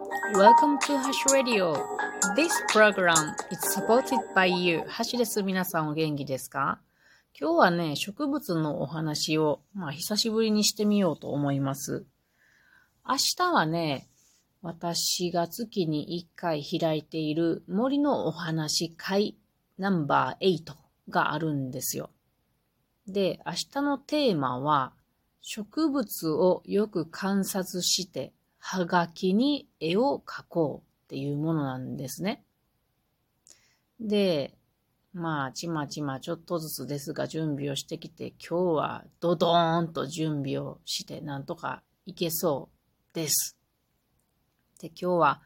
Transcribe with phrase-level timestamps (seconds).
[0.00, 1.74] Welcome to Hash Radio.
[2.34, 4.82] This program is supported by you.
[4.88, 5.42] ハシです。
[5.42, 6.80] 皆さんお元気ですか？
[7.38, 12.06] 今日はね、植物のお話を、まあ、久しぶりにしてみようと思います。
[13.06, 14.08] 明日はね、
[14.62, 19.36] 私が月に1回開いている森のお話会
[19.76, 20.76] ナンバー8
[21.10, 22.08] があるんですよ。
[23.06, 24.94] で、明日のテーマは、
[25.42, 32.44] 植物をよく観察して、はがきに絵を描こうっていうものなんですね。
[33.98, 34.54] で、
[35.12, 42.70] まあ、ちまちまちょっとずつですが準備をしてきて、今日はドドーンと準備をして、なんとかいけそ
[43.10, 43.56] うです。
[44.80, 45.42] で、今日は、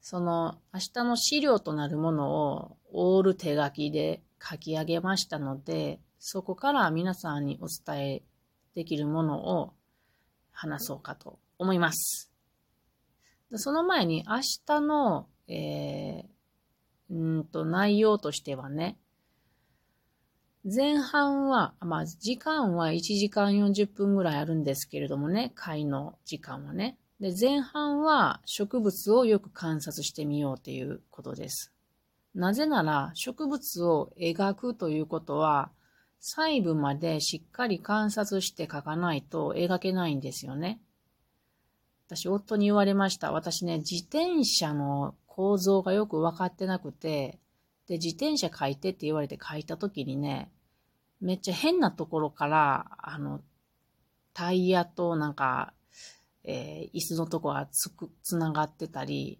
[0.00, 8.22] その明日の資料となるものをオール手書きで書き上げましたので、そこから皆さんにお伝え
[8.74, 9.74] できるものを
[10.50, 12.27] 話そうかと思います。
[13.54, 18.98] その前に明日の、えー、んと内容としてはね、
[20.64, 26.98] 前半は、まあ、時間は1時間40分ぐらいあるんですけれどもね、会の時間はね。
[27.20, 31.72] で、前半は植物をよく観察してみようということです。
[32.34, 35.70] なぜなら、植物を描くということは、
[36.20, 40.80] 細部までしっかり観察して描かないと描けないんですよね。
[42.08, 43.32] 私、夫に言われました。
[43.32, 47.38] 私ね、自転車の構造がよく分かってなくて、
[47.86, 50.50] で、自転車書いてって言われて書いた時にね、
[51.20, 53.42] めっちゃ変なところから、あの、
[54.32, 55.74] タイヤとなんか、
[56.44, 59.38] えー、椅子のとこがつく、つながってたり、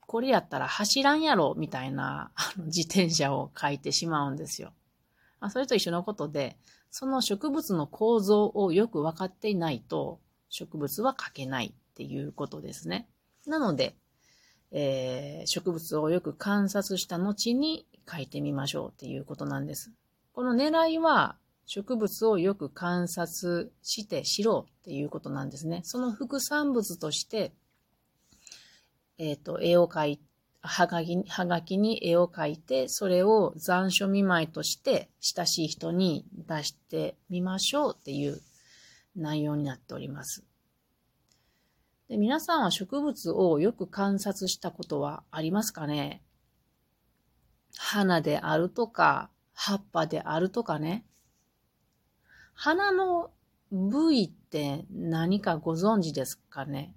[0.00, 4.72] これやったら走らんやろ、みたいな、あの、自転車を書いてしまうんですよ。
[5.38, 6.56] あそれと一緒のことで、
[6.90, 13.08] その植物の構造をよく分かっていないと、植物は描けないっていうことですね。
[13.46, 13.94] なので、
[14.72, 19.92] えー、植物をよく観察した後に描いてみましょうっていうことなんです。
[20.32, 25.80] この狙いは、植物をよく観察して知ろうっていうことなんですね。
[25.84, 27.52] その副産物として、
[29.16, 30.20] えっ、ー、と、絵を描い
[30.60, 38.40] はがき、はがきに絵を描いて、それを残暑見舞いとして親しい人に出してみましょうっていう
[39.14, 40.42] 内容になっております。
[42.14, 46.22] で皆さんは植物をよく観察したことはありますかね？
[47.76, 51.04] 花であるとか、葉っぱであるとかね。
[52.54, 53.32] 花の
[53.72, 56.94] 部位って何かご存知ですかね？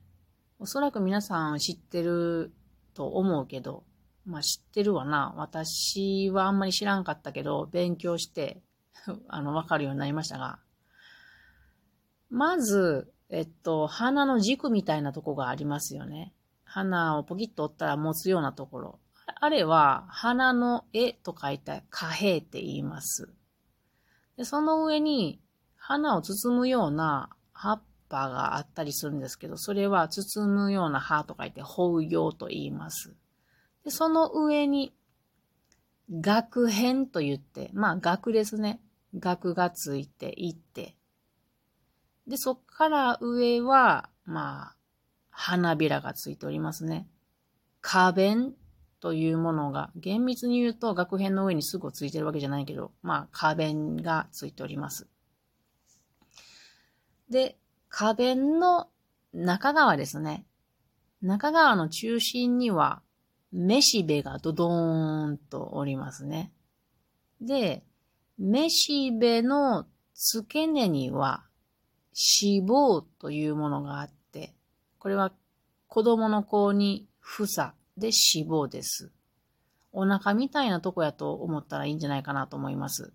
[0.60, 2.54] おそらく皆さん知ってる
[2.94, 3.86] と思うけど、
[4.24, 5.34] まあ知ってるわな。
[5.36, 8.62] 私はあんまり知らんかったけど、勉強して、
[9.30, 10.60] あの、わかるようになりましたが。
[12.30, 16.34] まず、えっと、花の軸みたいなとこがありますよね。
[16.64, 19.00] 花をポキッと折ったら持つようなところ。
[19.40, 23.30] あれは、花の絵と書いた貨幣って言います。
[24.38, 25.42] で、その上に、
[25.76, 33.16] 花を包むような葉っぱがあったりするんですけど、それは包むような葉と書いて、包葉と言います。
[33.84, 34.94] で、その上に、
[36.10, 38.82] 額片と言って、まあ額ですね。
[39.16, 40.96] 額がついていって、
[42.28, 44.76] で、そっから上は、まあ、
[45.30, 47.08] 花びらがついておりますね。
[47.82, 48.54] 花弁
[49.00, 55.08] というものが、厳密に言うと額片の上にすぐついてるわけじゃないけど、まあ、花弁がついております。
[57.30, 57.58] で、
[57.90, 58.90] 花弁の
[59.34, 60.46] 中側ですね。
[61.22, 63.02] 中側の中心には、
[63.52, 66.52] めしべがドドーンとおりますね。
[67.40, 67.84] で、
[68.38, 71.47] めしべの付け根には、
[72.18, 74.56] 脂肪というものがあって、
[74.98, 75.32] これは
[75.88, 79.12] 子供の子に房で脂肪です。
[79.92, 83.14] お腹みたいなとこやと思ったらいいんじゃないかなと思います。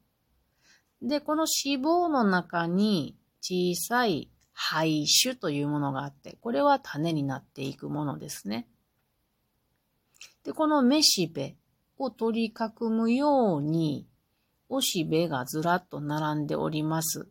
[1.02, 8.68] で、この脂肪の中に小さい胚種というものがあって、これは種になっていくものですね。
[10.44, 11.56] で、このめしべ
[11.98, 14.06] を取り囲むように、
[14.68, 17.28] おしべがずらっと並んでおります。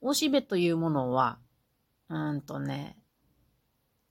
[0.00, 1.38] おしべというものは、
[2.08, 2.96] うんとね、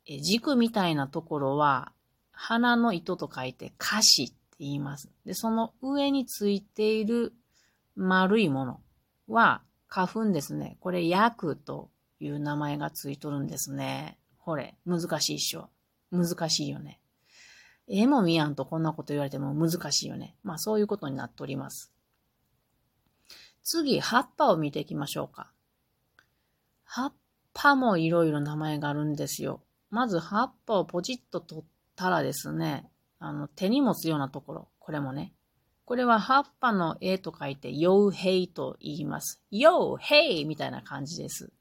[0.06, 1.92] え軸みたいなところは、
[2.32, 5.10] 花の糸と書いて、カシって言います。
[5.26, 7.34] で、その上についている
[7.96, 8.82] 丸いもの
[9.28, 10.78] は、花粉ですね。
[10.80, 11.90] これ、薬と
[12.20, 14.18] いう名前がついとるんですね。
[14.38, 15.70] ほれ、難しいっしょ。
[16.12, 17.00] 難しいよね。
[17.88, 20.36] 絵も見やんとこんなこと言われても難しいよね。
[20.44, 21.94] まあそういうことになっております。
[23.64, 25.52] 次、葉っぱを見ていきましょうか。
[27.58, 29.62] 葉もいろいろ名前があるんですよ。
[29.90, 31.64] まず葉っぱをポチッと取っ
[31.96, 32.88] たらですね、
[33.20, 35.34] あの、手に持つようなところ、これもね、
[35.86, 39.42] これは葉っぱの絵と書いて、ヨウヘイと言います。
[39.50, 41.52] ヨウヘイみたいな感じです。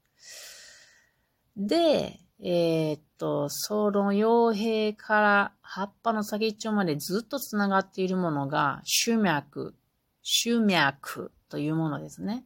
[1.55, 9.73] で、えー、っと、その傭兵から葉っぱの先っちょまでずっと繋がっているものが、主脈、
[10.21, 12.45] 主脈というものですね。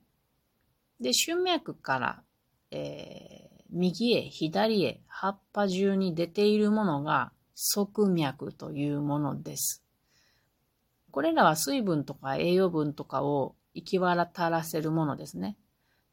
[1.01, 2.23] で、主脈から、
[2.71, 9.83] えー、右へ、左へ、葉っぱ中に出ているものが、側脈というものです。
[11.11, 15.57] これらは水分とか栄養分とかを行き渡らせるものですね。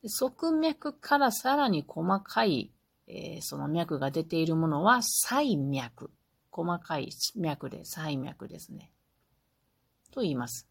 [0.04, 2.72] 側脈からさらに細かい
[3.08, 6.10] えー、その脈が出ているものは細脈。
[6.50, 8.90] 細かい脈で細脈ですね。
[10.10, 10.68] と言います。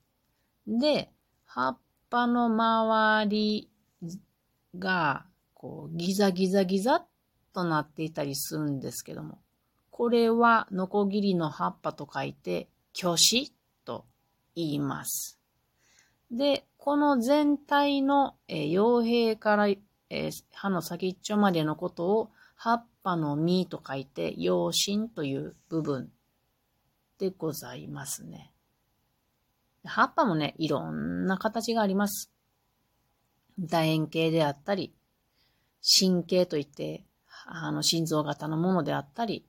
[0.68, 1.12] で、
[1.46, 1.78] 葉っ
[2.10, 3.70] ぱの周り
[4.78, 5.26] が、
[5.58, 7.06] こう、ギザギザギザ
[7.52, 9.40] となっていたりするんですけども、
[9.90, 14.06] これは、ノコギリの葉っぱと書いて、虚子と
[14.56, 15.40] 言います。
[16.30, 19.68] で、この全体の、えー、傭兵から
[20.10, 26.12] えー、葉の先っちょまでのことを葉っぱの実と書いて葉心という部分
[27.20, 28.54] でございますね。
[29.84, 32.32] 葉っぱもね、いろんな形があります。
[33.60, 34.94] 楕円形であったり、
[35.82, 37.06] 神経といって、
[37.46, 39.46] あの心臓型のものであったり、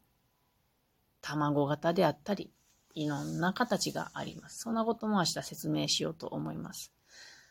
[1.20, 2.52] 卵型であったり、
[2.94, 4.58] いろんな形があります。
[4.60, 6.92] そんなことも明日説明しようと思います。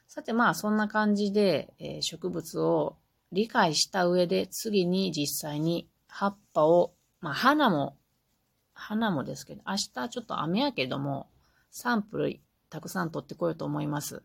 [0.08, 2.98] さてまあそんな感じで、えー、植物を
[3.32, 7.98] 理解した上で次に実際に葉っぱを、まあ花も、
[8.74, 11.30] 花もですけど、明日ちょっと雨やけども、
[11.72, 12.40] サンプル
[12.70, 14.24] たくさん取ってこようと思います。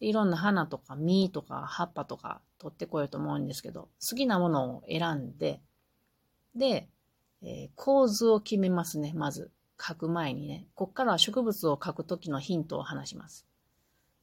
[0.00, 5.60] いろんな花とか実とか葉っぱとか取ってこようと思うんですけど、好きなものを選んで、
[6.54, 6.88] で、
[7.42, 9.50] えー、構図を決めますね、まず。
[9.80, 10.66] 書く前にね。
[10.74, 13.46] こっからは植物を書くときのヒントを話します。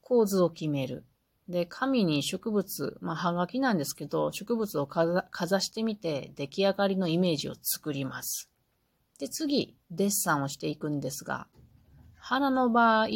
[0.00, 1.04] 構図を決める。
[1.48, 8.50] で、紙に植物、まあ、はがきなんですけど、植物をかざしてみて、出来上がりのイメージを作ります。
[9.18, 11.46] で、次、デッサンをしていくんですが、
[12.16, 13.08] 花の場合、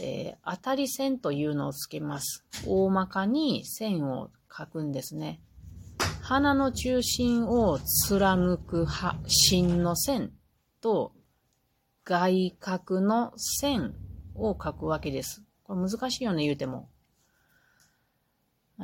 [0.00, 2.44] えー、当たり線というのをつけます。
[2.66, 5.40] 大まかに線を描くんですね。
[6.22, 8.86] 花の中心を貫く
[9.26, 10.32] 芯の線
[10.80, 11.12] と
[12.04, 13.94] 外角の線
[14.34, 15.42] を描くわけです。
[15.64, 16.88] これ難しいよね、言うても。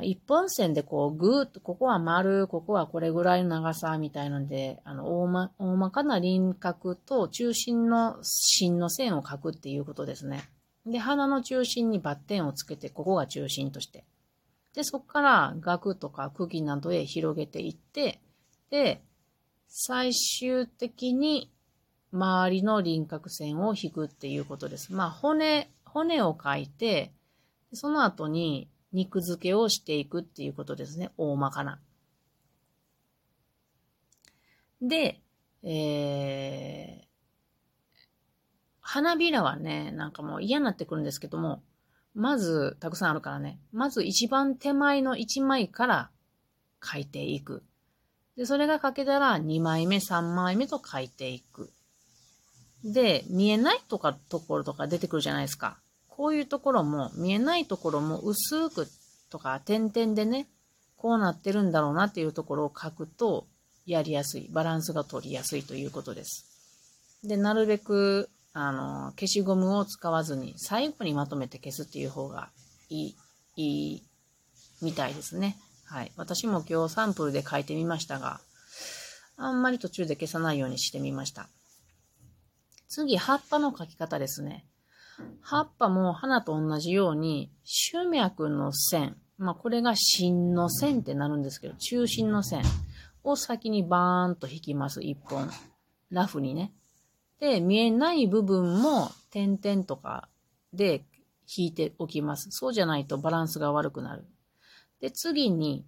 [0.01, 10.49] 一本線でこう、ぐーっと、ここは丸、ここはこれぐらいの長さみたいので、あの、大ま、大まかな輪郭と中心の芯の線を描くっていうことですね。
[10.85, 14.05] で、鼻の中心にバッテンをつけて、ここが中心として。
[14.73, 18.21] で、そこから額とか茎などへ広げていって、
[18.69, 19.01] で、
[19.67, 21.51] 最終的に
[22.11, 24.93] 周りの輪郭線を引くっていうことです。
[24.93, 27.13] まあ、骨、骨を描いて、
[27.73, 31.11] その後に肉付けをしていくっていうことですね。
[31.17, 31.79] 大まかな。
[34.81, 35.21] で、
[35.63, 37.04] えー、
[38.95, 41.61] 花びらはね、なんかもう嫌になってくるんですけども、
[42.13, 46.09] まず、たくさんあるからね、まず一番手前の一枚から
[46.81, 47.61] 描いていく。
[48.37, 51.73] で、それが描けたら2枚目、3枚目と描いていく。
[52.85, 55.77] で、見えないとか、ところとか出てくるじゃないですか。
[56.07, 58.87] こういうところも、見えないところも薄く
[59.29, 60.47] とか点々でね、
[60.95, 63.45] こうなってるんだろうなっていうところを書くと、
[63.85, 66.45] やりやすい、バランスが取りやすいということです。
[67.25, 72.51] で、なるべく、あの、消しゴムを使わずに、最後にまとめて消すっていう方が
[72.87, 73.15] いい、
[73.57, 74.03] いい、
[74.81, 75.57] みたいですね。
[75.83, 76.13] はい。
[76.15, 78.39] 私も今日サンプルで書いてみましたが、
[79.35, 81.49] あんまり途中で消さないようにしてみました。
[82.87, 84.65] 次、葉っぱの描き方ですね。
[85.41, 92.63] 葉っぱも花と同じように、主脈の線、まあこれが芯の線ってなるんですけど、中心の線
[93.25, 95.49] を先にバーンと引きます、一本。
[96.09, 96.71] ラフにね。
[97.45, 100.29] で、見えない部分も点々とか
[100.73, 101.05] で
[101.55, 102.47] 引いておきます。
[102.49, 104.25] そうじゃないとバランスが悪くなる。
[104.99, 105.85] で、次に、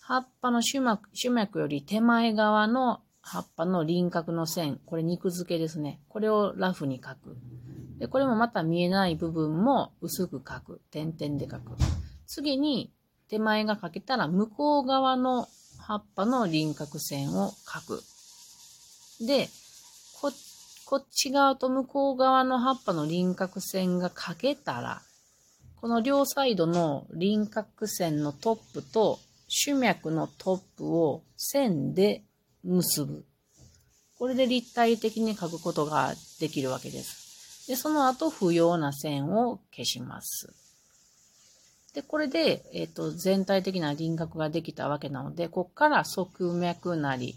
[0.00, 6.00] 葉っぱの主脈主脈より手前側の葉っぱの輪郭の線、これ肉付けですね。
[6.08, 7.36] これをラフに描く。
[8.00, 10.80] で、これもまた見えない部分も薄く描く。
[10.90, 11.76] 点々で描く。
[12.26, 12.92] 次に
[13.28, 15.46] 手前が描けたら向こう側の
[15.78, 18.02] 葉っぱの輪郭線を描く。
[19.24, 19.48] で、
[20.86, 25.02] こっち側と向こう側の葉っぱの輪郭線が描けたら、
[25.80, 32.22] この両サイドの輪郭線のトップと主脈のトップを線で
[32.62, 33.24] 結ぶ。
[34.16, 37.66] これで立体的に書くことができるわけです。
[37.66, 40.54] で、その後不要な線を消します。
[41.94, 47.34] で、これで、えっ、ー、と、全体的な輪郭ができたわけなので、ここから側脈なり、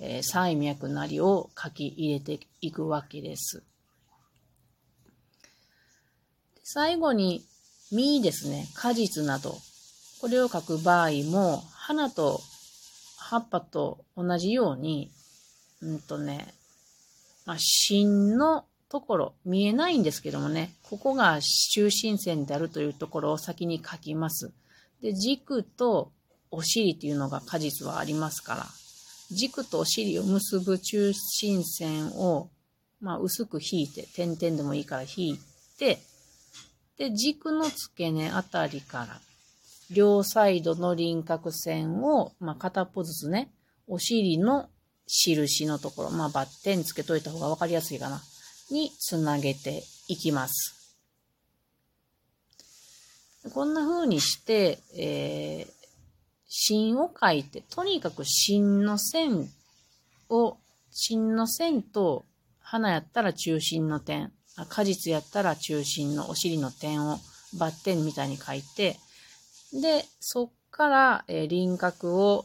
[0.00, 3.62] えー、細脈なりを書き入れていくわけです。
[6.64, 7.44] 最後に、
[7.92, 9.58] 実ですね、果実など、
[10.20, 12.40] これを書く場合も、花と
[13.18, 15.10] 葉っぱと同じように、
[15.82, 16.54] うんとね、
[17.44, 24.52] まあ、芯のところ、見えないんですけどもね、ここが中心線であるというところを先に書きます。
[25.02, 26.12] で、軸と
[26.50, 28.66] お尻っていうのが果実はありますから、
[29.30, 32.50] 軸とお尻を結ぶ中心線を、
[33.00, 35.38] まあ、薄く引いて、点々でもいいから引い
[35.78, 35.98] て、
[36.98, 39.20] で、軸の付け根あたりから、
[39.90, 43.50] 両サイドの輪郭線を、まあ、片っぽずつね、
[43.86, 44.68] お尻の
[45.06, 48.22] 印のところ、まあ、バッテンつけといた方がわかりやすいかな、
[48.70, 50.76] につなげていきます。
[53.54, 55.79] こんな風にして、えー、
[56.52, 59.48] 芯を書いて、とにかく芯の線
[60.28, 60.56] を、
[60.90, 62.24] 芯の線と、
[62.58, 64.32] 花やったら中心の点、
[64.68, 67.18] 果実やったら中心のお尻の点を
[67.56, 68.96] バッテンみたいに書いて、
[69.72, 72.44] で、そっから、輪郭を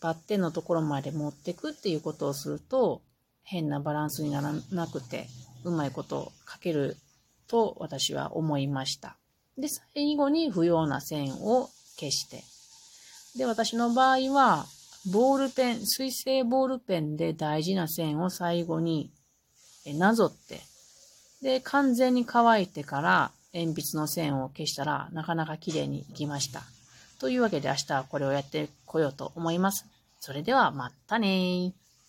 [0.00, 3.00] バッテンのところまで持ってくっていうことをすると、
[3.42, 5.28] 変なバランスにならなくて、
[5.64, 6.98] うまいことを書ける
[7.48, 9.16] と私は思いました。
[9.56, 12.44] で、最後に不要な線を消して。
[13.36, 14.66] で、私の場合は、
[15.12, 19.10] ボールペン、水性ボールペンで大事な線を最後に
[19.86, 20.60] なぞって、
[21.42, 26.62] で、完全に乾いてから鉛筆の線を消したらなかなか綺麗にいきました。
[27.18, 29.86] というわけで明日はこれをやってこようと思います。
[30.20, 31.72] それではまたね